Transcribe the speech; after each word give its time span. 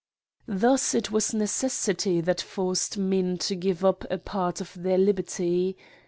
Thus 0.47 0.95
it 0.95 1.11
was 1.11 1.31
necessity 1.31 2.21
that 2.21 2.41
forced 2.41 2.97
men 2.97 3.37
to 3.37 3.55
give 3.55 3.85
up 3.85 4.03
a 4.09 4.17
part 4.17 4.59
of 4.59 4.73
their 4.75 4.97
liberty. 4.97 5.77